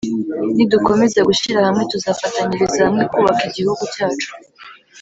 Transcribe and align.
nidukomeza 0.55 1.19
gushyira 1.29 1.59
hamwe 1.67 1.83
tuzafatanyiriza 1.91 2.79
hamwe 2.87 3.03
kubaka 3.11 3.41
igihugu 3.49 3.83
cyacu 3.93 4.29